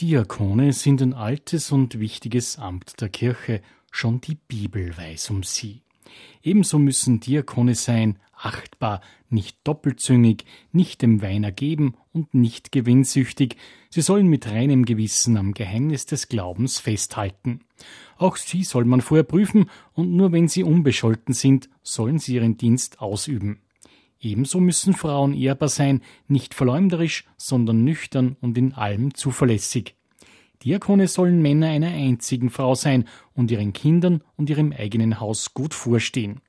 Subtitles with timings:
[0.00, 3.62] Diakone sind ein altes und wichtiges Amt der Kirche,
[3.92, 5.82] schon die Bibel weiß um sie.
[6.42, 13.56] Ebenso müssen Diakone sein, achtbar, nicht doppelzüngig, nicht dem Wein ergeben und nicht gewinnsüchtig.
[13.88, 17.60] Sie sollen mit reinem Gewissen am Geheimnis des Glaubens festhalten.
[18.16, 22.56] Auch sie soll man vorher prüfen und nur wenn sie unbescholten sind, sollen sie ihren
[22.56, 23.60] Dienst ausüben.
[24.20, 29.94] Ebenso müssen Frauen ehrbar sein, nicht verleumderisch, sondern nüchtern und in allem zuverlässig.
[30.64, 35.74] Diakone sollen Männer einer einzigen Frau sein und ihren Kindern und ihrem eigenen Haus gut
[35.74, 36.40] vorstehen.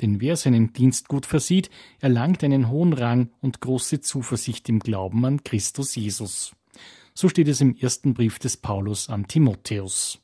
[0.00, 5.24] Denn wer seinen Dienst gut versieht, erlangt einen hohen Rang und große Zuversicht im Glauben
[5.24, 6.54] an Christus Jesus.
[7.14, 10.20] So steht es im ersten Brief des Paulus an Timotheus.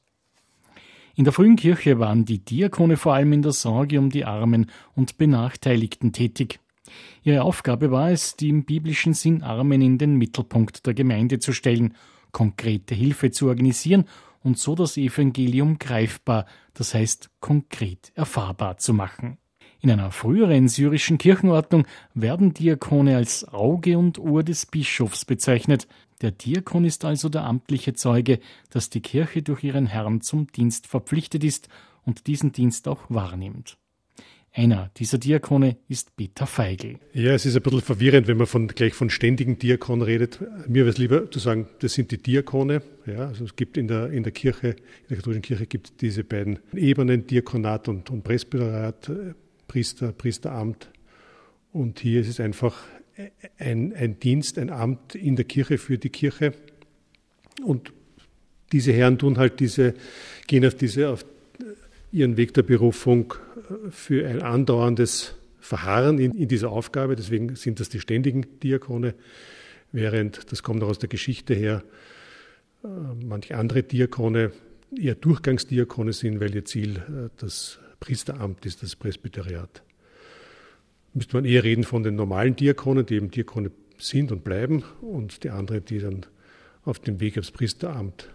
[1.15, 4.71] In der frühen Kirche waren die Diakone vor allem in der Sorge um die Armen
[4.95, 6.61] und Benachteiligten tätig.
[7.23, 11.53] Ihre Aufgabe war es, die im biblischen Sinn Armen in den Mittelpunkt der Gemeinde zu
[11.53, 11.95] stellen,
[12.33, 14.07] konkrete Hilfe zu organisieren
[14.43, 19.39] und so das Evangelium greifbar, das heißt konkret erfahrbar zu machen.
[19.81, 25.89] In einer früheren syrischen Kirchenordnung werden Diakone als Auge und Ohr des Bischofs bezeichnet.
[26.21, 28.39] Der Diakon ist also der amtliche Zeuge,
[28.71, 31.69] dass die Kirche durch ihren Herrn zum Dienst verpflichtet ist
[32.05, 33.77] und diesen Dienst auch wahrnimmt.
[34.55, 36.99] Einer dieser Diakone ist Peter Feigl.
[37.15, 40.41] Ja, es ist ein bisschen verwirrend, wenn man von, gleich von ständigen Diakon redet.
[40.69, 42.83] Mir wäre es lieber zu sagen, das sind die Diakone.
[43.07, 45.97] Ja, also es gibt in der, in der Kirche, in der katholischen Kirche gibt es
[45.97, 49.11] diese beiden Ebenen, Diakonat und, und Presbyterat,
[49.69, 50.91] Priester, Priesteramt.
[51.73, 52.77] Und hier ist es einfach
[53.59, 56.53] ein, ein Dienst, ein Amt in der Kirche für die Kirche.
[57.65, 57.95] Und
[58.73, 59.95] diese Herren tun halt diese,
[60.47, 61.25] gehen auf diese, auf
[62.13, 63.33] ihren Weg der Berufung
[63.91, 67.17] für ein andauerndes Verharren in, in dieser Aufgabe.
[67.17, 69.15] Deswegen sind das die ständigen Diakone,
[69.93, 71.85] während, das kommt auch aus der Geschichte her,
[72.85, 72.89] äh,
[73.25, 74.53] manche andere Diakone
[74.99, 79.83] eher Durchgangsdiakone sind, weil ihr Ziel äh, das Priesteramt ist, das Presbyteriat.
[81.15, 85.45] Müsste man eher reden von den normalen Diakonen, die eben Diakone sind und bleiben, und
[85.45, 86.27] die anderen, die dann
[86.85, 88.29] auf dem Weg aufs Priesteramt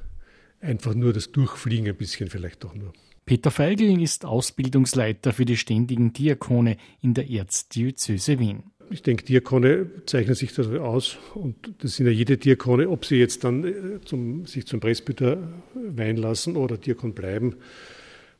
[0.62, 2.94] einfach nur das Durchfliegen ein bisschen vielleicht auch nur.
[3.28, 8.64] Peter Feigl ist Ausbildungsleiter für die ständigen Diakone in der Erzdiözese Wien.
[8.90, 13.18] Ich denke, Diakone zeichnen sich darüber aus und das sind ja jede Diakone, ob sie
[13.18, 15.40] jetzt dann äh, zum, sich zum Presbyter
[15.76, 17.58] weihen lassen oder Diakon bleiben,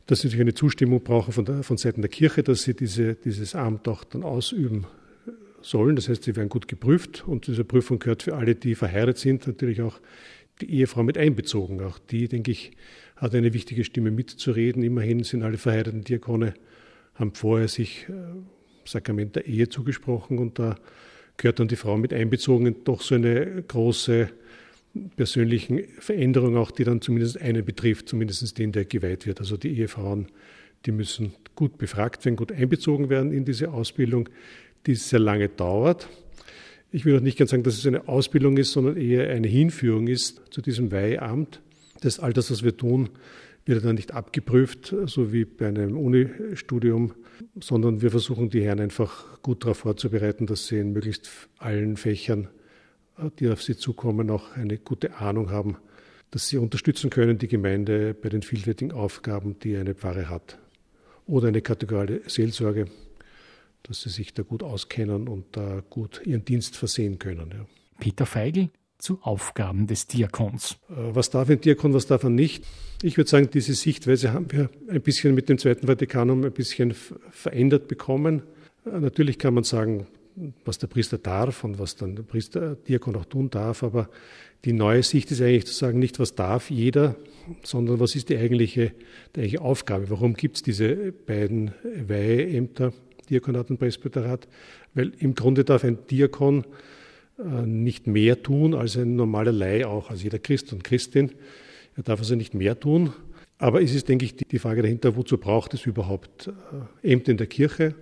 [0.06, 3.16] dass sie natürlich eine Zustimmung brauchen von, der, von Seiten der Kirche, dass sie diese,
[3.16, 4.88] dieses Amt auch dann ausüben
[5.60, 5.98] sollen.
[5.98, 9.48] Das heißt, sie werden gut geprüft und diese Prüfung gehört für alle, die verheiratet sind,
[9.48, 10.00] natürlich auch
[10.62, 11.82] die Ehefrau mit einbezogen.
[11.82, 12.72] Auch die, denke ich,
[13.18, 14.84] hat eine wichtige Stimme mitzureden.
[14.84, 16.54] Immerhin sind alle verheirateten Diakone,
[17.16, 18.14] haben vorher sich äh,
[18.86, 20.78] Sakrament der Ehe zugesprochen und da
[21.36, 22.84] gehört dann die Frau mit einbezogen.
[22.84, 24.30] Doch so eine große
[25.16, 29.40] persönliche Veränderung auch, die dann zumindest einen betrifft, zumindest den, der geweiht wird.
[29.40, 30.28] Also die Ehefrauen,
[30.86, 34.30] die müssen gut befragt werden, gut einbezogen werden in diese Ausbildung,
[34.86, 36.08] die sehr lange dauert.
[36.92, 40.08] Ich will auch nicht ganz sagen, dass es eine Ausbildung ist, sondern eher eine Hinführung
[40.08, 41.62] ist zu diesem Weihamt.
[42.02, 43.10] Das all das, was wir tun,
[43.66, 47.14] wird dann nicht abgeprüft, so wie bei einem Unistudium,
[47.60, 52.48] sondern wir versuchen die Herren einfach gut darauf vorzubereiten, dass sie in möglichst allen Fächern,
[53.40, 55.78] die auf sie zukommen, auch eine gute Ahnung haben,
[56.32, 60.60] dass sie unterstützen können, die Gemeinde bei den vielfältigen Aufgaben, die eine Pfarre hat.
[61.26, 62.86] Oder eine kategoriale Seelsorge,
[63.84, 67.52] dass sie sich da gut auskennen und da gut ihren Dienst versehen können.
[67.52, 67.66] Ja.
[68.00, 70.78] Peter Feigl, zu Aufgaben des Diakons.
[70.90, 72.66] Äh, was darf ein Diakon, was darf er nicht?
[73.02, 76.94] Ich würde sagen, diese Sichtweise haben wir ein bisschen mit dem Zweiten Vatikanum ein bisschen
[77.32, 78.44] verändert bekommen.
[78.86, 80.08] Äh, natürlich kann man sagen,
[80.66, 84.10] was der Priester darf und was dann der Priester, Diakon auch tun darf, aber
[84.66, 87.16] die neue Sicht ist eigentlich zu sagen, nicht was darf jeder,
[87.64, 88.92] sondern was ist die eigentliche,
[89.36, 90.10] die eigentliche Aufgabe?
[90.10, 91.72] Warum gibt es diese beiden
[92.08, 92.94] Weiheämter,
[93.30, 94.48] Diakonat und Presbyterat?
[94.94, 96.66] Weil im Grunde darf ein Diakon äh,
[97.38, 101.32] nicht mehr tun als ein normaler Laie auch, als jeder Christ und Christin.
[101.96, 103.14] Er darf also nicht mehr tun.
[103.60, 106.52] Aber es ist, denke ich, die Frage dahinter, wozu braucht es überhaupt
[107.04, 107.96] äh, Ämter in der Kirche?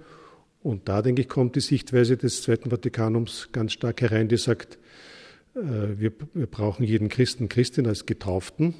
[0.62, 4.78] Und da, denke ich, kommt die Sichtweise des Zweiten Vatikanums ganz stark herein, die sagt,
[5.56, 5.60] äh,
[5.98, 8.74] wir, wir brauchen jeden Christen, Christin als Getauften.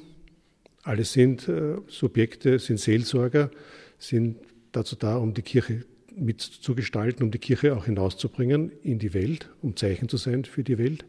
[0.82, 1.50] Alle sind
[1.88, 3.50] Subjekte, sind Seelsorger,
[3.98, 4.36] sind
[4.70, 5.84] dazu da, um die Kirche
[6.16, 10.78] mitzugestalten, um die Kirche auch hinauszubringen in die Welt, um Zeichen zu sein für die
[10.78, 11.04] Welt.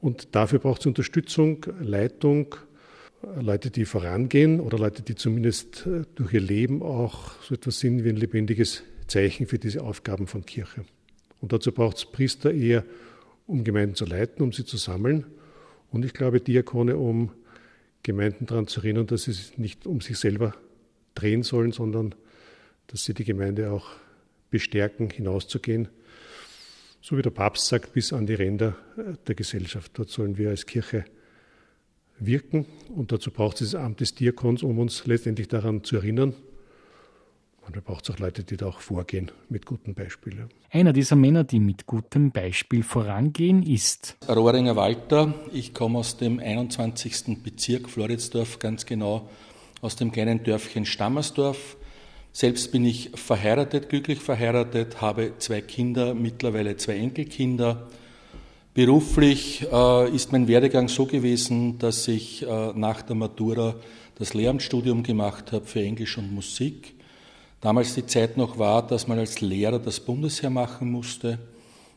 [0.00, 2.54] Und dafür braucht es Unterstützung, Leitung,
[3.40, 8.04] Leute, die vorangehen oder Leute, die zumindest äh, durch ihr Leben auch so etwas sind
[8.04, 10.84] wie ein lebendiges Zeichen für diese Aufgaben von Kirche.
[11.40, 12.84] Und dazu braucht es Priester eher,
[13.46, 15.26] um Gemeinden zu leiten, um sie zu sammeln
[15.90, 17.30] Und ich glaube, Diakone, um
[18.02, 20.54] Gemeinden daran zu erinnern, dass sie sich nicht um sich selber
[21.14, 22.14] drehen sollen, sondern
[22.88, 23.90] dass sie die Gemeinde auch
[24.52, 25.88] bestärken, hinauszugehen.
[27.00, 28.76] So wie der Papst sagt, bis an die Ränder
[29.26, 29.90] der Gesellschaft.
[29.94, 31.04] Dort sollen wir als Kirche
[32.20, 36.34] wirken und dazu braucht es das Amt des Diakons, um uns letztendlich daran zu erinnern.
[37.66, 40.46] Und da braucht es auch Leute, die da auch vorgehen mit gutem Beispiel.
[40.70, 45.34] Einer dieser Männer, die mit gutem Beispiel vorangehen, ist Rohringer Walter.
[45.52, 47.42] Ich komme aus dem 21.
[47.42, 49.28] Bezirk Floridsdorf, ganz genau
[49.80, 51.76] aus dem kleinen Dörfchen Stammersdorf.
[52.34, 57.88] Selbst bin ich verheiratet, glücklich verheiratet, habe zwei Kinder, mittlerweile zwei Enkelkinder.
[58.72, 63.74] Beruflich äh, ist mein Werdegang so gewesen, dass ich äh, nach der Matura
[64.18, 66.94] das Lehramtsstudium gemacht habe für Englisch und Musik.
[67.60, 71.38] Damals die Zeit noch war, dass man als Lehrer das Bundesheer machen musste.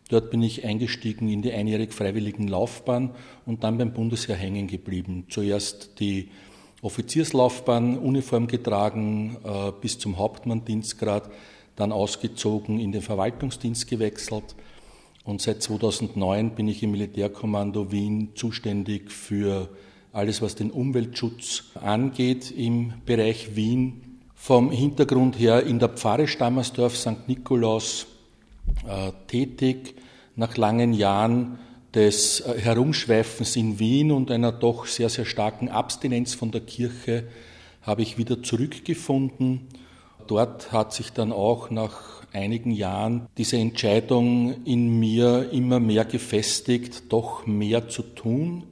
[0.10, 3.12] Dort bin ich eingestiegen in die einjährig freiwilligen Laufbahn
[3.46, 5.28] und dann beim Bundesheer hängen geblieben.
[5.30, 6.30] Zuerst die
[6.86, 11.30] Offizierslaufbahn, Uniform getragen äh, bis zum Hauptmanndienstgrad,
[11.76, 14.56] dann ausgezogen, in den Verwaltungsdienst gewechselt
[15.26, 19.70] und seit 2009 bin ich im Militärkommando Wien zuständig für
[20.14, 24.20] alles, was den Umweltschutz angeht im Bereich Wien.
[24.36, 27.28] Vom Hintergrund her in der Pfarre Stammersdorf St.
[27.28, 28.06] Nikolaus
[28.88, 29.96] äh, tätig,
[30.36, 31.58] nach langen Jahren
[31.96, 37.24] des äh, Herumschweifens in Wien und einer doch sehr, sehr starken Abstinenz von der Kirche
[37.82, 39.62] habe ich wieder zurückgefunden.
[40.28, 47.04] Dort hat sich dann auch nach einigen Jahren diese Entscheidung in mir immer mehr gefestigt,
[47.10, 48.64] doch mehr zu tun.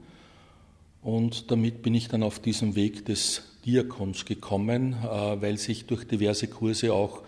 [1.02, 6.06] Und damit bin ich dann auf diesem Weg des Diakons gekommen, äh, weil sich durch
[6.06, 7.22] diverse Kurse auch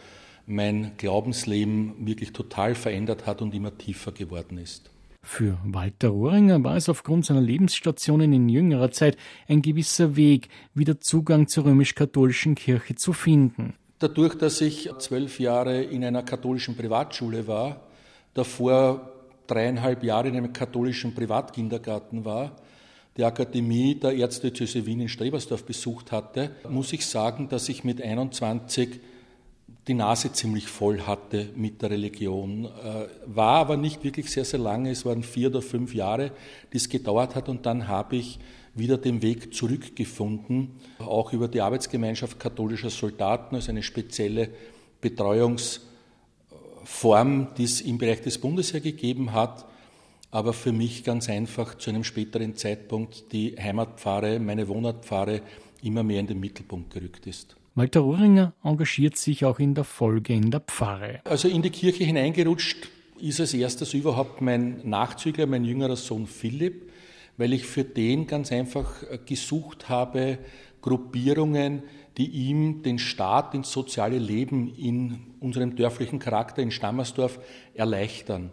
[0.48, 4.92] mein Glaubensleben wirklich total verändert hat und immer tiefer geworden ist.
[5.28, 9.18] Für Walter Rohringer war es aufgrund seiner Lebensstationen in jüngerer Zeit
[9.48, 13.74] ein gewisser Weg, wieder Zugang zur römisch-katholischen Kirche zu finden.
[13.98, 17.82] Dadurch, dass ich zwölf Jahre in einer katholischen Privatschule war,
[18.36, 19.12] davor
[19.48, 22.56] dreieinhalb Jahre in einem katholischen Privatkindergarten war,
[23.18, 28.00] die Akademie der Erzdiözese Wien in Strebersdorf besucht hatte, muss ich sagen, dass ich mit
[28.00, 29.00] 21
[29.88, 32.66] die Nase ziemlich voll hatte mit der Religion.
[32.66, 36.32] Äh, war aber nicht wirklich sehr, sehr lange, es waren vier oder fünf Jahre,
[36.74, 38.40] die es gedauert hat und dann habe ich
[38.74, 44.50] wieder den Weg zurückgefunden, auch über die Arbeitsgemeinschaft katholischer Soldaten, also eine spezielle
[45.00, 49.66] Betreuungsform, die es im Bereich des Bundesheer gegeben hat,
[50.32, 55.42] aber für mich ganz einfach zu einem späteren Zeitpunkt die Heimatpfarre, meine Wohnortpfarre
[55.82, 57.56] immer mehr in den Mittelpunkt gerückt ist.
[57.78, 61.20] Walter Rohringer engagiert sich auch in der Folge in der Pfarre.
[61.26, 62.88] Also in die Kirche hineingerutscht
[63.20, 66.90] ist als erstes überhaupt mein Nachzügler, mein jüngerer Sohn Philipp,
[67.36, 70.38] weil ich für den ganz einfach äh, gesucht habe,
[70.82, 71.84] Gruppierungen,
[72.18, 77.40] die ihm den Start ins soziale Leben in unserem dörflichen Charakter in Stammersdorf
[77.74, 78.52] erleichtern.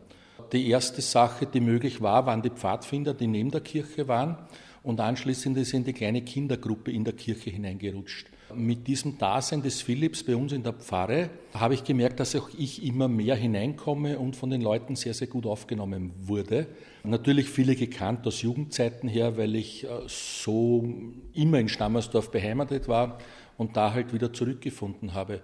[0.53, 4.37] Die erste Sache, die möglich war, waren die Pfadfinder, die neben der Kirche waren
[4.83, 8.27] und anschließend ist in die kleine Kindergruppe in der Kirche hineingerutscht.
[8.55, 12.51] Mit diesem Dasein des Philipps bei uns in der Pfarre habe ich gemerkt, dass auch
[12.59, 16.67] ich immer mehr hineinkomme und von den Leuten sehr, sehr gut aufgenommen wurde.
[17.03, 20.87] Natürlich viele gekannt aus Jugendzeiten her, weil ich äh, so
[21.33, 23.19] immer in Stammersdorf beheimatet war
[23.57, 25.41] und da halt wieder zurückgefunden habe.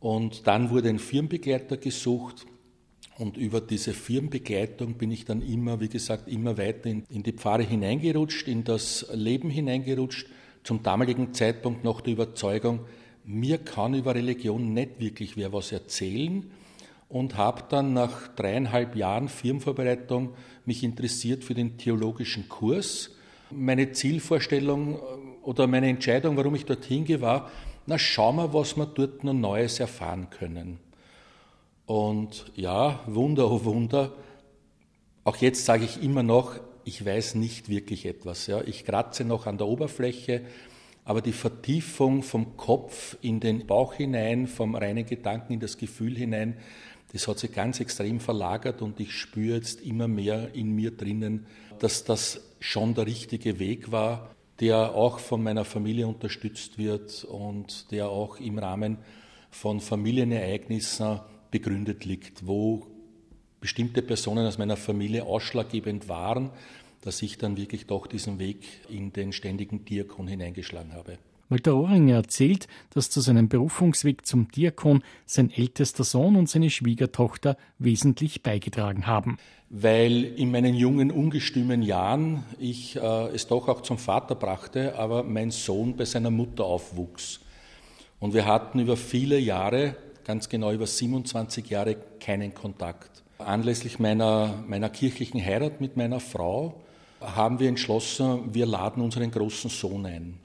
[0.00, 2.46] Und dann wurde ein Firmenbegleiter gesucht.
[3.18, 7.32] Und über diese Firmenbegleitung bin ich dann immer, wie gesagt, immer weiter in, in die
[7.32, 10.28] Pfarre hineingerutscht, in das Leben hineingerutscht
[10.62, 12.80] zum damaligen Zeitpunkt noch die Überzeugung,
[13.24, 16.50] mir kann über Religion nicht wirklich wer was erzählen
[17.08, 20.34] und habe dann nach dreieinhalb Jahren Firmenvorbereitung
[20.64, 23.10] mich interessiert für den theologischen Kurs.
[23.50, 24.98] Meine Zielvorstellung äh,
[25.42, 27.50] oder meine Entscheidung, warum ich dorthin gehe, war,
[27.86, 30.78] na schauen wir, was wir dort noch Neues erfahren können.
[31.88, 34.12] Und ja, Wunder, oh Wunder,
[35.24, 38.46] auch jetzt sage ich immer noch, ich weiß nicht wirklich etwas.
[38.46, 38.60] Ja.
[38.60, 40.42] Ich kratze noch an der Oberfläche,
[41.06, 46.14] aber die Vertiefung vom Kopf in den Bauch hinein, vom reinen Gedanken in das Gefühl
[46.14, 46.58] hinein,
[47.14, 51.46] das hat sich ganz extrem verlagert und ich spüre jetzt immer mehr in mir drinnen,
[51.78, 57.90] dass das schon der richtige Weg war, der auch von meiner Familie unterstützt wird und
[57.92, 58.98] der auch im Rahmen
[59.50, 62.86] von Familienereignissen begründet liegt, wo
[63.60, 66.50] bestimmte Personen aus meiner Familie ausschlaggebend waren,
[67.02, 71.18] dass ich dann wirklich doch diesen Weg in den ständigen Diakon hineingeschlagen habe.
[71.50, 77.56] Walter Ohringer erzählt, dass zu seinem Berufungsweg zum Diakon sein ältester Sohn und seine Schwiegertochter
[77.78, 79.38] wesentlich beigetragen haben.
[79.70, 85.22] Weil in meinen jungen, ungestümen Jahren ich äh, es doch auch zum Vater brachte, aber
[85.22, 87.40] mein Sohn bei seiner Mutter aufwuchs.
[88.20, 89.96] Und wir hatten über viele Jahre,
[90.28, 93.22] ganz genau über 27 Jahre, keinen Kontakt.
[93.38, 96.82] Anlässlich meiner, meiner kirchlichen Heirat mit meiner Frau
[97.22, 100.38] haben wir entschlossen, wir laden unseren großen Sohn ein.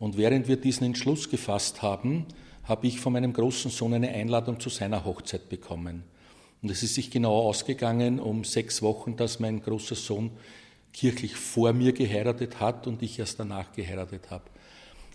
[0.00, 2.26] Und während wir diesen Entschluss gefasst haben,
[2.64, 6.02] habe ich von meinem großen Sohn eine Einladung zu seiner Hochzeit bekommen.
[6.60, 10.32] Und es ist sich genau ausgegangen um sechs Wochen, dass mein großer Sohn
[10.92, 14.42] kirchlich vor mir geheiratet hat und ich erst danach geheiratet habe.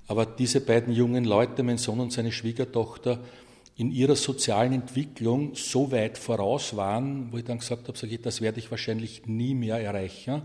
[0.08, 3.20] Aber diese beiden jungen Leute, mein Sohn und seine Schwiegertochter,
[3.78, 8.40] in ihrer sozialen Entwicklung so weit voraus waren, wo ich dann gesagt habe, ich, das
[8.40, 10.44] werde ich wahrscheinlich nie mehr erreichen.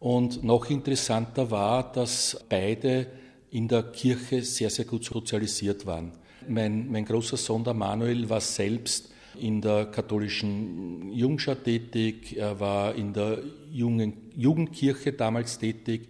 [0.00, 3.06] Und noch interessanter war, dass beide
[3.50, 6.12] in der Kirche sehr, sehr gut sozialisiert waren.
[6.48, 9.10] Mein, mein großer Sohn, der Manuel, war selbst
[9.40, 13.38] in der katholischen Jungschar tätig, er war in der
[13.72, 16.08] Jungen, Jugendkirche damals tätig,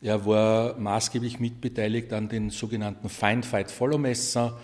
[0.00, 4.58] er war maßgeblich mitbeteiligt an den sogenannten Find Fight Follow Messer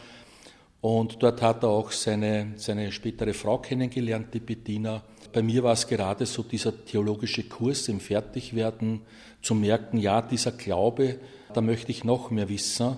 [0.83, 5.03] und dort hat er auch seine, seine spätere Frau kennengelernt, die Bettina.
[5.33, 9.01] Bei mir war es gerade so dieser theologische Kurs im Fertigwerden,
[9.41, 11.21] zu merken, ja, dieser Glaube,
[11.55, 12.97] da möchte ich noch mehr wissen.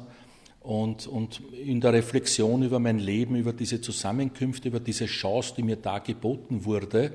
[0.60, 5.62] Und, und in der Reflexion über mein Leben, über diese Zusammenkünfte, über diese Chance, die
[5.62, 7.12] mir da geboten wurde,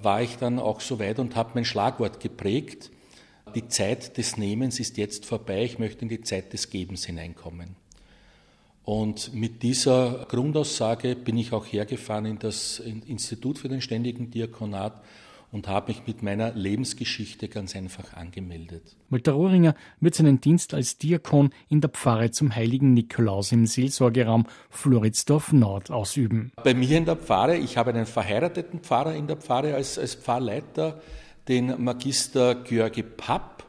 [0.00, 2.92] war ich dann auch so weit und habe mein Schlagwort geprägt.
[3.56, 7.74] Die Zeit des Nehmens ist jetzt vorbei, ich möchte in die Zeit des Gebens hineinkommen.
[8.84, 15.02] Und mit dieser Grundaussage bin ich auch hergefahren in das Institut für den ständigen Diakonat
[15.54, 18.96] und habe mich mit meiner Lebensgeschichte ganz einfach angemeldet.
[19.08, 24.46] Walter Rohringer wird seinen Dienst als Diakon in der Pfarre zum heiligen Nikolaus im Seelsorgeraum
[24.68, 26.50] Floridsdorf Nord ausüben.
[26.64, 30.16] Bei mir in der Pfarre, ich habe einen verheirateten Pfarrer in der Pfarre als, als
[30.16, 31.00] Pfarrleiter,
[31.46, 33.64] den Magister Georgi Papp,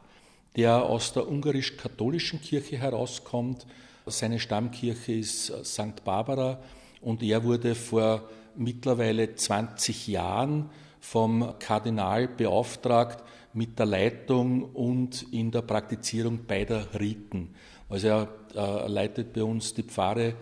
[0.55, 3.67] der aus der ungarisch-katholischen Kirche herauskommt.
[4.07, 6.03] Seine Stammkirche ist St.
[6.03, 6.59] Barbara
[7.01, 10.69] und er wurde vor mittlerweile 20 Jahren
[10.99, 17.55] vom Kardinal beauftragt mit der Leitung und in der Praktizierung beider Riten.
[17.89, 20.35] Also er äh, leitet bei uns die Pfarre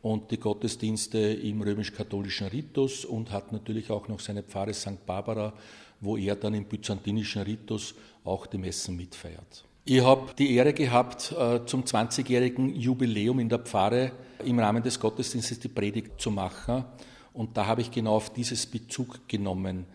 [0.00, 5.04] und die Gottesdienste im römisch-katholischen Ritus und hat natürlich auch noch seine Pfarre St.
[5.04, 5.52] Barbara,
[6.00, 9.64] wo er dann im byzantinischen Ritus auch die Messen mitfeiert.
[9.92, 14.12] Ich habe die Ehre gehabt, äh, zum 20-jährigen Jubiläum in der Pfarre
[14.44, 16.84] im Rahmen des Gottesdienstes die Predigt zu machen.
[17.32, 19.86] Und da habe ich genau auf dieses Bezug genommen.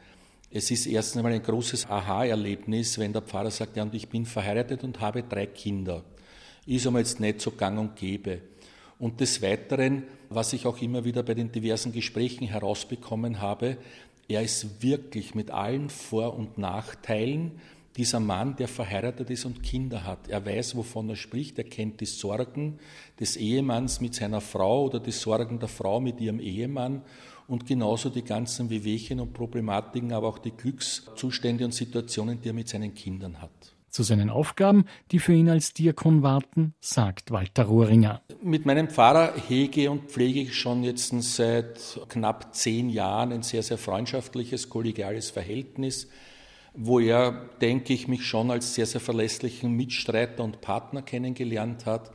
[0.51, 4.25] Es ist erst einmal ein großes Aha-Erlebnis, wenn der Pfarrer sagt, ja, und ich bin
[4.25, 6.03] verheiratet und habe drei Kinder.
[6.65, 8.41] Ist aber jetzt nicht so gang und gäbe.
[8.99, 13.77] Und des Weiteren, was ich auch immer wieder bei den diversen Gesprächen herausbekommen habe,
[14.27, 17.61] er ist wirklich mit allen Vor- und Nachteilen
[17.97, 20.27] dieser Mann, der verheiratet ist und Kinder hat.
[20.27, 22.79] Er weiß, wovon er spricht, er kennt die Sorgen
[23.19, 27.01] des Ehemanns mit seiner Frau oder die Sorgen der Frau mit ihrem Ehemann
[27.47, 32.53] und genauso die ganzen Wehwehchen und Problematiken, aber auch die Glückszustände und Situationen, die er
[32.53, 33.75] mit seinen Kindern hat.
[33.89, 38.21] Zu seinen Aufgaben, die für ihn als Diakon warten, sagt Walter Rohringer.
[38.41, 43.63] Mit meinem Pfarrer hege und pflege ich schon jetzt seit knapp zehn Jahren ein sehr,
[43.63, 46.09] sehr freundschaftliches, kollegiales Verhältnis,
[46.75, 52.11] wo er, denke ich, mich schon als sehr, sehr verlässlichen Mitstreiter und Partner kennengelernt hat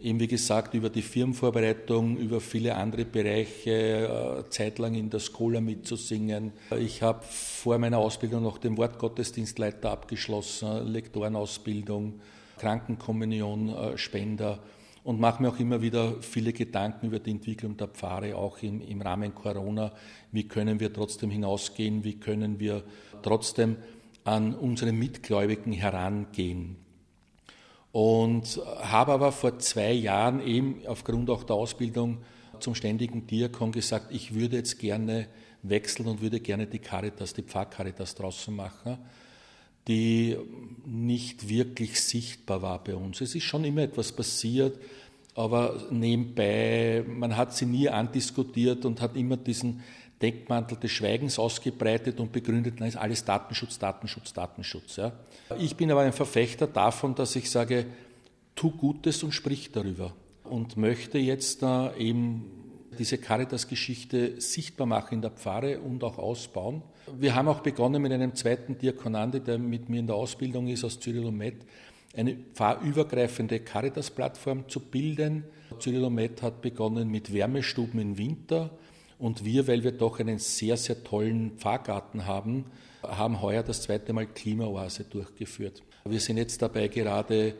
[0.00, 5.60] eben wie gesagt über die Firmenvorbereitung, über viele andere Bereiche, äh, zeitlang in der Skola
[5.60, 6.52] mitzusingen.
[6.78, 12.20] Ich habe vor meiner Ausbildung noch den Wortgottesdienstleiter abgeschlossen, Lektorenausbildung,
[12.58, 14.58] Krankenkommunion, äh, Spender
[15.02, 18.80] und mache mir auch immer wieder viele Gedanken über die Entwicklung der Pfarre, auch im,
[18.80, 19.92] im Rahmen Corona.
[20.32, 22.04] Wie können wir trotzdem hinausgehen?
[22.04, 22.82] Wie können wir
[23.22, 23.76] trotzdem
[24.24, 26.76] an unsere Mitgläubigen herangehen?
[27.92, 32.18] Und habe aber vor zwei Jahren eben aufgrund auch der Ausbildung
[32.60, 35.26] zum ständigen Diakon gesagt, ich würde jetzt gerne
[35.62, 38.98] wechseln und würde gerne die Caritas, die Pfarrcaritas draußen machen,
[39.88, 40.36] die
[40.86, 43.20] nicht wirklich sichtbar war bei uns.
[43.20, 44.78] Es ist schon immer etwas passiert,
[45.34, 49.82] aber nebenbei, man hat sie nie andiskutiert und hat immer diesen
[50.20, 54.96] Deckmantel des Schweigens ausgebreitet und begründet, dann ist alles Datenschutz, Datenschutz, Datenschutz.
[54.96, 55.12] Ja.
[55.58, 57.86] Ich bin aber ein Verfechter davon, dass ich sage,
[58.54, 60.12] tu Gutes und sprich darüber
[60.44, 62.59] und möchte jetzt äh, eben
[62.98, 66.82] diese Caritas-Geschichte sichtbar machen in der Pfarre und auch ausbauen.
[67.18, 70.84] Wir haben auch begonnen mit einem zweiten Diakonande, der mit mir in der Ausbildung ist
[70.84, 71.56] aus Cyril und Met,
[72.16, 75.44] eine pfarrübergreifende Caritas-Plattform zu bilden.
[75.78, 78.70] Cyrilomet hat begonnen mit Wärmestuben im Winter
[79.18, 82.64] und wir, weil wir doch einen sehr, sehr tollen Pfarrgarten haben,
[83.02, 85.82] haben heuer das zweite Mal Klimaoase durchgeführt.
[86.04, 87.54] Wir sind jetzt dabei gerade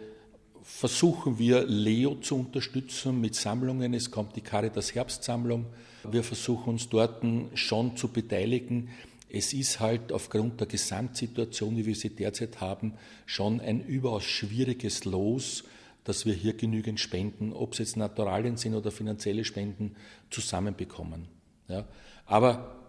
[0.77, 3.93] versuchen wir Leo zu unterstützen mit Sammlungen.
[3.93, 5.67] Es kommt die Caritas Herbstsammlung.
[6.11, 7.23] Wir versuchen uns dort
[7.55, 8.89] schon zu beteiligen.
[9.29, 12.95] Es ist halt aufgrund der Gesamtsituation, wie wir sie derzeit haben,
[13.27, 15.65] schon ein überaus schwieriges Los,
[16.05, 19.97] dass wir hier genügend Spenden, ob es jetzt Naturalien sind oder finanzielle Spenden,
[20.31, 21.29] zusammenbekommen.
[21.69, 21.85] Ja.
[22.27, 22.80] Aber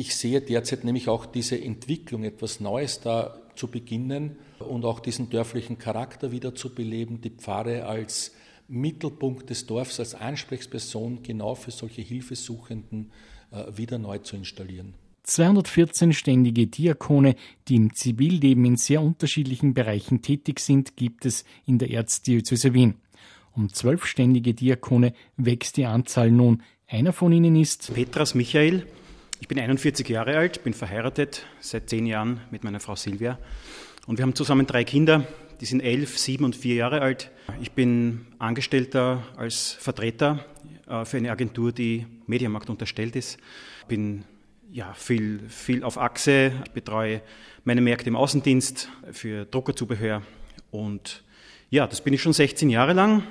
[0.00, 5.28] ich sehe derzeit nämlich auch diese Entwicklung, etwas Neues da zu beginnen und auch diesen
[5.28, 8.32] dörflichen Charakter wieder zu beleben, die Pfarre als
[8.66, 13.10] Mittelpunkt des Dorfs, als Ansprechperson genau für solche Hilfesuchenden
[13.50, 14.94] äh, wieder neu zu installieren.
[15.24, 17.36] 214 ständige Diakone,
[17.68, 22.94] die im Zivilleben in sehr unterschiedlichen Bereichen tätig sind, gibt es in der Erzdiözese Wien.
[23.54, 26.62] Um zwölfständige Diakone wächst die Anzahl nun.
[26.86, 28.86] Einer von ihnen ist Petras Michael.
[29.42, 33.38] Ich bin 41 Jahre alt, bin verheiratet seit zehn Jahren mit meiner Frau Silvia
[34.06, 35.26] und wir haben zusammen drei Kinder,
[35.62, 37.30] die sind elf, sieben und vier Jahre alt.
[37.62, 40.44] Ich bin Angestellter als Vertreter
[40.86, 43.38] äh, für eine Agentur, die Mediamarkt unterstellt ist.
[43.88, 44.24] Bin
[44.70, 47.22] ja, viel, viel auf Achse, ich betreue
[47.64, 50.20] meine Märkte im Außendienst für Druckerzubehör
[50.70, 51.24] und
[51.70, 53.22] ja, das bin ich schon 16 Jahre lang.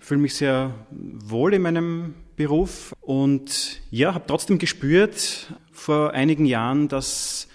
[0.00, 6.88] Fühle mich sehr wohl in meinem Beruf und ja, habe trotzdem gespürt vor einigen Jahren,
[6.88, 7.46] dass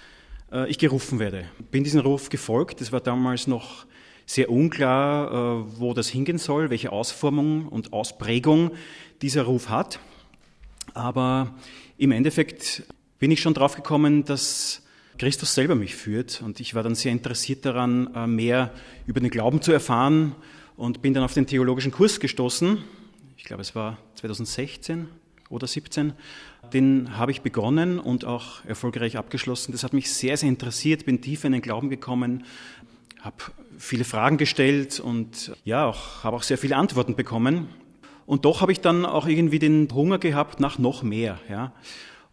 [0.49, 1.43] äh, ich gerufen werde.
[1.71, 2.79] Bin diesem Ruf gefolgt.
[2.79, 3.85] Es war damals noch
[4.25, 8.71] sehr unklar, äh, wo das hingehen soll, welche Ausformung und Ausprägung
[9.21, 9.99] dieser Ruf hat.
[10.93, 11.53] Aber
[11.97, 12.83] im Endeffekt
[13.19, 14.83] bin ich schon drauf gekommen, dass
[15.17, 18.71] Christus selber mich führt und ich war dann sehr interessiert daran, äh, mehr
[19.05, 20.33] über den Glauben zu erfahren
[20.81, 22.79] und bin dann auf den theologischen Kurs gestoßen
[23.41, 25.07] ich glaube es war 2016
[25.49, 26.13] oder 17.
[26.73, 29.71] Den habe ich begonnen und auch erfolgreich abgeschlossen.
[29.71, 32.45] Das hat mich sehr, sehr interessiert, bin tiefer in den Glauben gekommen,
[33.19, 33.37] habe
[33.79, 37.67] viele Fragen gestellt und ja, auch, habe auch sehr viele Antworten bekommen.
[38.27, 41.39] Und doch habe ich dann auch irgendwie den Hunger gehabt nach noch mehr.
[41.49, 41.73] Ja.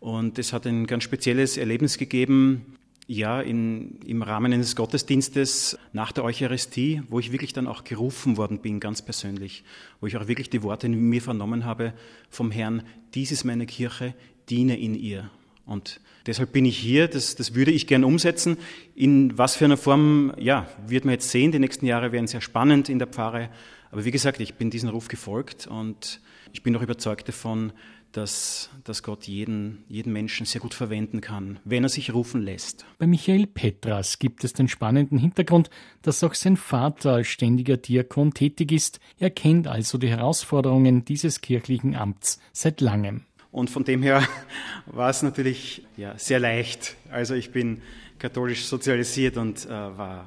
[0.01, 2.77] Und es hat ein ganz spezielles Erlebnis gegeben,
[3.11, 8.37] ja, in, im Rahmen eines Gottesdienstes nach der Eucharistie, wo ich wirklich dann auch gerufen
[8.37, 9.65] worden bin, ganz persönlich,
[10.01, 11.95] wo ich auch wirklich die Worte in mir vernommen habe
[12.29, 12.83] vom Herrn,
[13.15, 14.13] dies ist meine Kirche,
[14.51, 15.31] diene in ihr.
[15.65, 18.59] Und deshalb bin ich hier, das, das würde ich gern umsetzen.
[18.95, 22.43] In was für einer Form, ja, wird man jetzt sehen, die nächsten Jahre werden sehr
[22.43, 23.49] spannend in der Pfarre.
[23.91, 26.21] Aber wie gesagt, ich bin diesem Ruf gefolgt und
[26.53, 27.73] ich bin auch überzeugt davon,
[28.19, 32.85] dass, dass Gott jeden, jeden Menschen sehr gut verwenden kann, wenn er sich rufen lässt.
[32.99, 35.71] Bei Michael Petras gibt es den spannenden Hintergrund,
[36.03, 38.99] dass auch sein Vater als ständiger Diakon tätig ist.
[39.19, 43.23] Er kennt also die Herausforderungen dieses kirchlichen Amts seit langem.
[43.53, 44.27] Und von dem her
[44.87, 46.97] war es natürlich ja, sehr leicht.
[47.11, 47.83] Also ich bin
[48.19, 50.27] katholisch sozialisiert und äh, war,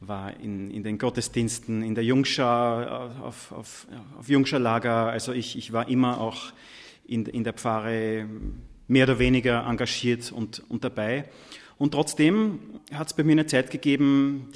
[0.00, 3.86] war in, in den Gottesdiensten, in der Jungschar, äh, auf, auf,
[4.18, 5.06] auf Jungschar-Lager.
[5.06, 6.52] Also ich, ich war immer auch
[7.08, 8.28] in, in der Pfarre
[8.86, 11.28] mehr oder weniger engagiert und, und dabei.
[11.76, 12.60] Und trotzdem
[12.92, 14.50] hat es bei mir eine Zeit gegeben,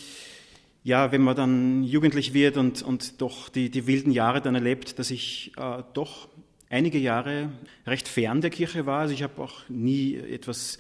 [0.85, 4.99] ja, wenn man dann jugendlich wird und, und doch die, die wilden Jahre dann erlebt,
[4.99, 6.29] dass ich äh, doch
[6.69, 7.51] einige Jahre
[7.87, 9.01] recht fern der Kirche war.
[9.01, 10.79] Also ich habe auch nie etwas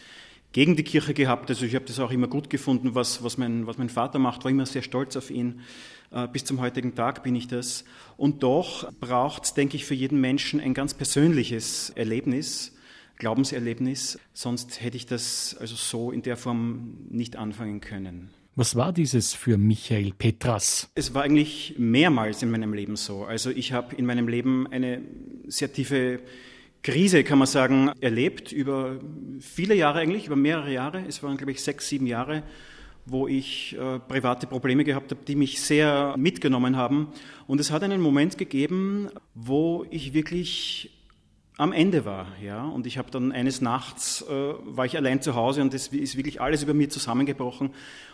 [0.50, 1.50] gegen die Kirche gehabt.
[1.50, 4.42] Also ich habe das auch immer gut gefunden, was, was, mein, was mein Vater macht,
[4.44, 5.60] war immer sehr stolz auf ihn.
[6.12, 7.84] Äh, bis zum heutigen Tag bin ich das.
[8.16, 12.72] Und doch braucht es, denke ich, für jeden Menschen ein ganz persönliches Erlebnis,
[13.16, 14.18] Glaubenserlebnis.
[14.34, 18.30] Sonst hätte ich das also so in der Form nicht anfangen können.
[18.54, 20.90] Was war dieses für Michael Petras?
[20.94, 23.24] Es war eigentlich mehrmals in meinem Leben so.
[23.24, 25.00] Also ich habe in meinem Leben eine
[25.46, 26.20] sehr tiefe
[26.82, 29.00] Krise, kann man sagen, erlebt über
[29.40, 31.02] viele Jahre eigentlich, über mehrere Jahre.
[31.08, 32.42] Es waren, glaube ich, sechs, sieben Jahre
[33.04, 37.08] wo ich äh, private Probleme gehabt habe, die mich sehr mitgenommen haben.
[37.46, 40.90] Und es hat einen Moment gegeben, wo ich wirklich
[41.58, 42.64] am Ende war, ja.
[42.64, 46.16] Und ich habe dann eines Nachts äh, war ich allein zu Hause und es ist
[46.16, 47.70] wirklich alles über mir zusammengebrochen.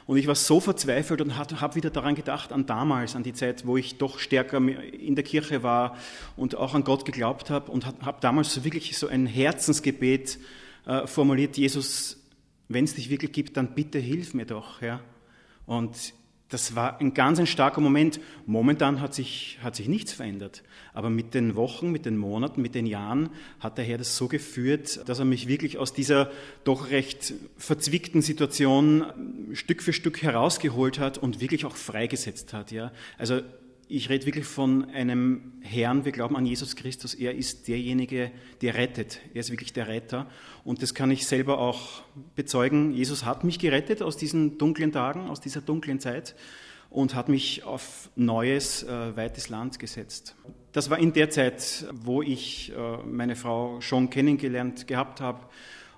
[0.06, 3.66] Und ich war so verzweifelt und habe wieder daran gedacht, an damals, an die Zeit,
[3.66, 5.96] wo ich doch stärker in der Kirche war
[6.36, 10.38] und auch an Gott geglaubt habe und habe damals wirklich so ein Herzensgebet
[10.86, 12.17] äh, formuliert, Jesus,
[12.68, 14.82] wenn es dich wirklich gibt, dann bitte hilf mir doch.
[14.82, 15.00] Ja?
[15.66, 16.14] Und
[16.48, 18.20] das war ein ganz ein starker Moment.
[18.46, 20.62] Momentan hat sich, hat sich nichts verändert.
[20.94, 24.28] Aber mit den Wochen, mit den Monaten, mit den Jahren hat der Herr das so
[24.28, 26.30] geführt, dass er mich wirklich aus dieser
[26.64, 29.04] doch recht verzwickten Situation
[29.52, 32.72] Stück für Stück herausgeholt hat und wirklich auch freigesetzt hat.
[32.72, 32.92] Ja?
[33.18, 33.42] Also
[33.88, 38.74] ich rede wirklich von einem Herrn, wir glauben an Jesus Christus, er ist derjenige, der
[38.74, 39.20] rettet.
[39.32, 40.26] Er ist wirklich der Retter.
[40.62, 42.02] Und das kann ich selber auch
[42.36, 42.92] bezeugen.
[42.92, 46.34] Jesus hat mich gerettet aus diesen dunklen Tagen, aus dieser dunklen Zeit
[46.90, 50.36] und hat mich auf neues, äh, weites Land gesetzt.
[50.72, 55.40] Das war in der Zeit, wo ich äh, meine Frau schon kennengelernt gehabt habe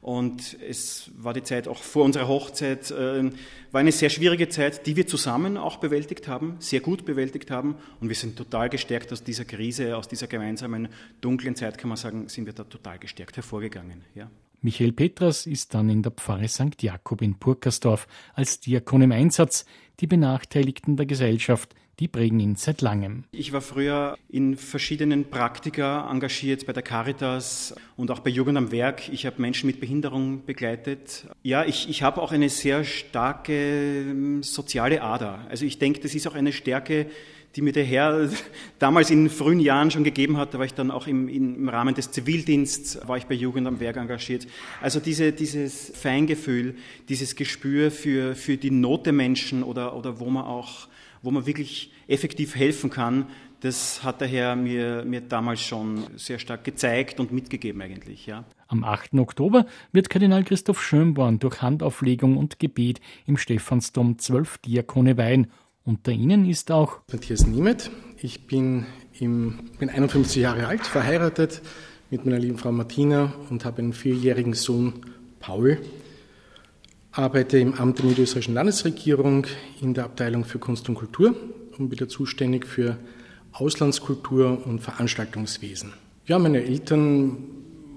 [0.00, 3.30] und es war die Zeit auch vor unserer Hochzeit, äh,
[3.70, 7.76] war eine sehr schwierige Zeit, die wir zusammen auch bewältigt haben, sehr gut bewältigt haben.
[8.00, 10.88] Und wir sind total gestärkt aus dieser Krise, aus dieser gemeinsamen
[11.20, 14.02] dunklen Zeit, kann man sagen, sind wir da total gestärkt hervorgegangen.
[14.14, 14.30] Ja.
[14.62, 16.82] Michael Petras ist dann in der Pfarre St.
[16.82, 19.64] Jakob in Purkersdorf als Diakon im Einsatz.
[20.00, 23.24] Die Benachteiligten der Gesellschaft die prägen ihn seit langem.
[23.30, 28.72] Ich war früher in verschiedenen Praktika engagiert, bei der Caritas und auch bei Jugend am
[28.72, 29.10] Werk.
[29.10, 31.26] Ich habe Menschen mit Behinderung begleitet.
[31.42, 35.46] Ja, ich, ich habe auch eine sehr starke ähm, soziale Ader.
[35.50, 37.06] Also ich denke, das ist auch eine Stärke,
[37.54, 38.30] die mir der Herr
[38.78, 40.54] damals in frühen Jahren schon gegeben hat.
[40.54, 43.78] Da war ich dann auch im, im Rahmen des Zivildienstes, war ich bei Jugend am
[43.78, 44.46] Werk engagiert.
[44.80, 46.76] Also diese, dieses Feingefühl,
[47.10, 50.88] dieses Gespür für, für die Not der Menschen oder, oder wo man auch
[51.22, 53.26] wo man wirklich effektiv helfen kann,
[53.60, 58.26] das hat der Herr mir, mir damals schon sehr stark gezeigt und mitgegeben eigentlich.
[58.26, 58.44] Ja.
[58.68, 59.14] Am 8.
[59.14, 65.50] Oktober wird Kardinal Christoph Schönborn durch Handauflegung und Gebet im Stephansdom zwölf Diakone weihen.
[65.84, 67.90] Unter ihnen ist auch Matthias Niemet.
[68.18, 68.86] Ich bin,
[69.18, 71.62] im, bin 51 Jahre alt, verheiratet
[72.10, 74.94] mit meiner lieben Frau Martina und habe einen vierjährigen Sohn
[75.38, 75.78] Paul
[77.12, 79.46] arbeite im Amt der niederösterreichischen Landesregierung
[79.80, 81.34] in der Abteilung für Kunst und Kultur
[81.78, 82.96] und bin da zuständig für
[83.52, 85.92] Auslandskultur und Veranstaltungswesen.
[86.26, 87.38] Ja, meine Eltern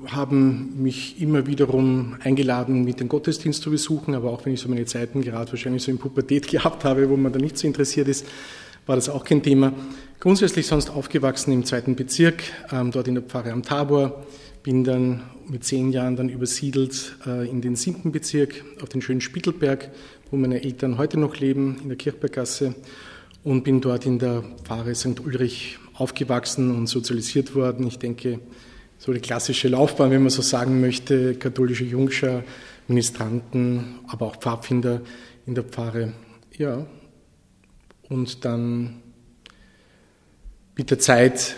[0.07, 4.67] haben mich immer wiederum eingeladen, mit dem Gottesdienst zu besuchen, aber auch wenn ich so
[4.67, 8.07] meine Zeiten gerade wahrscheinlich so in Pubertät gehabt habe, wo man da nicht so interessiert
[8.07, 8.25] ist,
[8.85, 9.73] war das auch kein Thema.
[10.19, 14.25] Grundsätzlich sonst aufgewachsen im zweiten Bezirk, ähm, dort in der Pfarre am Tabor,
[14.63, 19.21] bin dann mit zehn Jahren dann übersiedelt äh, in den siebten Bezirk auf den schönen
[19.21, 19.91] Spittelberg,
[20.31, 22.73] wo meine Eltern heute noch leben, in der Kirchberggasse
[23.43, 25.19] und bin dort in der Pfarre St.
[25.19, 27.85] Ulrich aufgewachsen und sozialisiert worden.
[27.85, 28.39] Ich denke,
[28.97, 32.43] so die klassische Laufbahn, wenn man so sagen möchte, katholische Jungschar,
[32.87, 35.01] Ministranten, aber auch Pfadfinder
[35.45, 36.13] in der Pfarre.
[36.57, 36.85] Ja,
[38.09, 39.01] und dann
[40.77, 41.55] mit der Zeit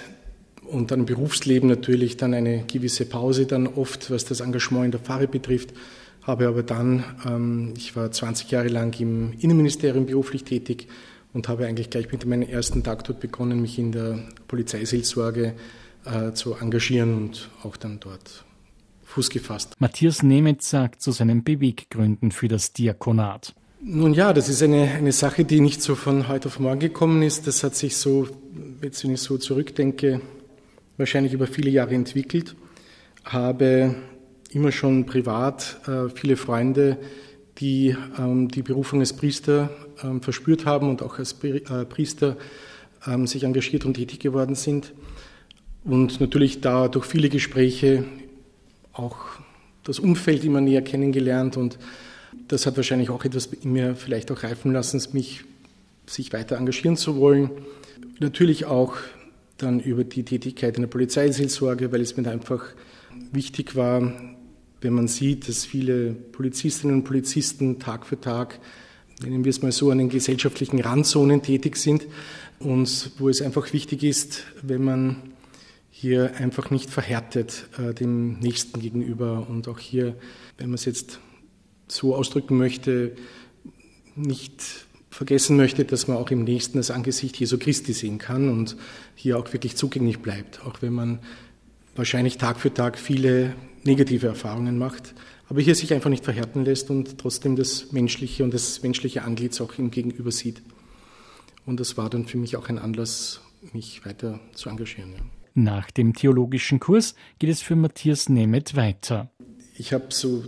[0.76, 4.92] und dann im Berufsleben natürlich dann eine gewisse Pause dann oft, was das Engagement in
[4.92, 5.74] der Pfarre betrifft.
[6.22, 10.88] Habe aber dann, ähm, ich war 20 Jahre lang im Innenministerium beruflich tätig
[11.34, 15.54] und habe eigentlich gleich mit meinem ersten Tag dort begonnen, mich in der Polizeiseelsorge
[16.06, 18.44] äh, zu engagieren und auch dann dort
[19.06, 19.74] Fuß gefasst.
[19.80, 23.54] Matthias Nemetz sagt zu seinen Beweggründen für das Diakonat.
[23.82, 27.22] Nun ja, das ist eine, eine Sache, die nicht so von heute auf morgen gekommen
[27.22, 27.46] ist.
[27.46, 28.28] Das hat sich so,
[28.82, 30.22] jetzt wenn ich so zurückdenke,
[30.98, 32.56] wahrscheinlich über viele Jahre entwickelt,
[33.24, 33.96] habe
[34.52, 36.98] immer schon privat äh, viele Freunde,
[37.58, 39.70] die ähm, die Berufung als Priester
[40.04, 42.38] ähm, verspürt haben und auch als äh, Priester
[43.08, 44.94] ähm, sich engagiert und tätig geworden sind.
[45.84, 48.06] Und natürlich da durch viele Gespräche
[48.94, 49.18] auch
[49.84, 51.78] das Umfeld immer näher kennengelernt und
[52.48, 55.44] das hat wahrscheinlich auch etwas in mir vielleicht auch reifen lassen, mich
[56.08, 57.50] sich weiter engagieren zu wollen.
[58.20, 58.96] Natürlich auch
[59.58, 62.64] dann über die Tätigkeit in der Polizeiseelsorge, weil es mir einfach
[63.32, 64.14] wichtig war,
[64.82, 68.60] wenn man sieht, dass viele Polizistinnen und Polizisten Tag für Tag,
[69.24, 72.06] nennen wir es mal so, an den gesellschaftlichen Randzonen tätig sind.
[72.60, 75.18] Und wo es einfach wichtig ist, wenn man
[75.90, 79.48] hier einfach nicht verhärtet äh, dem Nächsten gegenüber.
[79.50, 80.16] Und auch hier,
[80.58, 81.20] wenn man es jetzt
[81.88, 83.16] so ausdrücken möchte,
[84.16, 84.85] nicht
[85.16, 88.76] vergessen möchte, dass man auch im Nächsten das Angesicht Jesu Christi sehen kann und
[89.16, 91.20] hier auch wirklich zugänglich bleibt, auch wenn man
[91.96, 95.16] wahrscheinlich Tag für Tag viele negative Erfahrungen macht,
[95.48, 99.62] aber hier sich einfach nicht verhärten lässt und trotzdem das Menschliche und das menschliche Antlitz
[99.62, 100.62] auch im Gegenüber sieht.
[101.66, 103.40] Und das war dann für mich auch ein Anlass,
[103.72, 105.14] mich weiter zu engagieren.
[105.14, 105.20] Ja.
[105.54, 109.32] Nach dem theologischen Kurs geht es für Matthias Nemeth weiter.
[109.78, 110.44] Ich habe so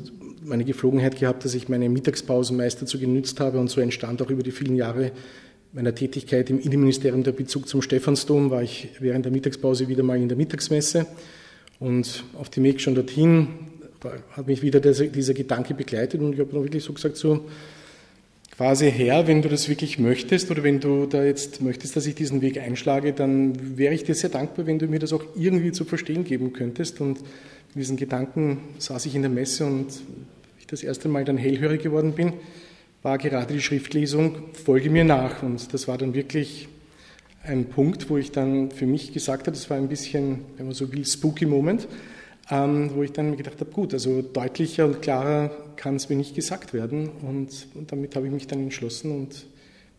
[0.47, 3.59] meine Geflogenheit gehabt, dass ich meine Mittagspausen meist dazu genützt habe.
[3.59, 5.11] Und so entstand auch über die vielen Jahre
[5.73, 10.17] meiner Tätigkeit im Innenministerium der Bezug zum Stephansdom, war ich während der Mittagspause wieder mal
[10.17, 11.05] in der Mittagsmesse.
[11.79, 13.49] Und auf dem Weg schon dorthin
[14.31, 16.21] hat mich wieder dieser, dieser Gedanke begleitet.
[16.21, 17.45] Und ich habe dann wirklich so gesagt, so
[18.55, 22.15] quasi her, wenn du das wirklich möchtest oder wenn du da jetzt möchtest, dass ich
[22.15, 25.71] diesen Weg einschlage, dann wäre ich dir sehr dankbar, wenn du mir das auch irgendwie
[25.71, 27.01] zu verstehen geben könntest.
[27.01, 29.87] Und mit diesen Gedanken saß ich in der Messe und
[30.67, 32.33] ich das erste Mal dann hellhörig geworden bin,
[33.01, 35.41] war gerade die Schriftlesung Folge mir nach.
[35.41, 36.67] Und das war dann wirklich
[37.43, 40.75] ein Punkt, wo ich dann für mich gesagt habe, das war ein bisschen, wenn man
[40.75, 41.87] so will, spooky Moment,
[42.49, 46.17] ähm, wo ich dann mir gedacht habe, gut, also deutlicher und klarer kann es mir
[46.17, 47.09] nicht gesagt werden.
[47.21, 49.45] Und, und damit habe ich mich dann entschlossen und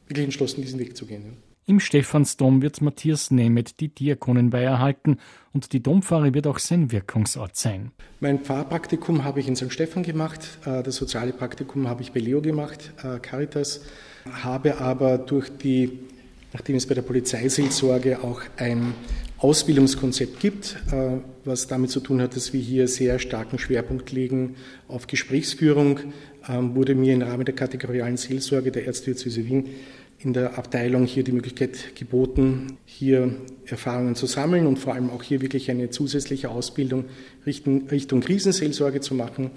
[0.07, 1.23] wirklich entschlossen, diesen Weg zu gehen.
[1.25, 1.48] Ja.
[1.69, 5.19] Im Stephansdom wird Matthias Nemeth die Diakonenweihe erhalten
[5.53, 7.93] und die Dompfarre wird auch sein Wirkungsort sein.
[8.21, 9.71] Mein Pfarrpraktikum habe ich in St.
[9.71, 13.83] Stephan gemacht, äh, das soziale Praktikum habe ich bei Leo gemacht, äh, Caritas,
[14.33, 15.99] habe aber durch die,
[16.55, 18.95] nachdem es bei der Polizeiseelsorge auch ein
[19.37, 24.57] Ausbildungskonzept gibt, äh, was damit zu tun hat, dass wir hier sehr starken Schwerpunkt legen
[24.89, 26.01] auf Gesprächsführung,
[26.49, 29.69] ähm, wurde mir im Rahmen der kategorialen Seelsorge der Erzdiözese Wien
[30.21, 33.35] in der Abteilung hier die Möglichkeit geboten, hier
[33.67, 37.05] Erfahrungen zu sammeln und vor allem auch hier wirklich eine zusätzliche Ausbildung
[37.47, 39.51] Richtung, Krisenseelsorge zu machen.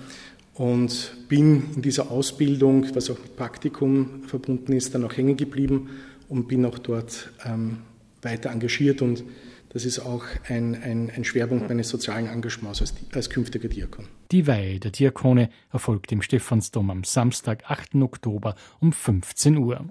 [0.54, 5.89] Und bin in dieser Ausbildung, was auch mit Praktikum verbunden ist, dann auch hängen geblieben
[6.28, 7.78] und bin auch dort ähm,
[8.21, 9.24] weiter engagiert und
[9.69, 14.06] das ist auch ein, ein, ein Schwerpunkt meines sozialen Engagements als, als künftiger Diakon.
[14.32, 17.95] Die Weihe der Diakone erfolgt im Stephansdom am Samstag, 8.
[17.95, 19.89] Oktober um 15 Uhr.